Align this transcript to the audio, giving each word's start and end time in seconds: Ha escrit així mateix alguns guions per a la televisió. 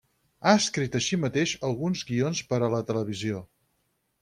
Ha 0.45 0.53
escrit 0.61 0.97
així 0.99 1.19
mateix 1.25 1.53
alguns 1.69 2.03
guions 2.13 2.43
per 2.53 2.61
a 2.69 2.73
la 2.77 2.83
televisió. 2.91 3.45